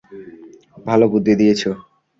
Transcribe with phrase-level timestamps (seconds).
[0.85, 1.61] ভালো বুদ্ধি দিয়েছ।